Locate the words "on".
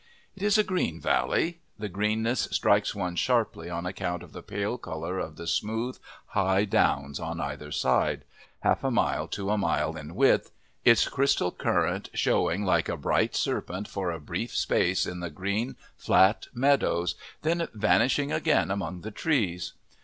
3.69-3.85, 7.19-7.39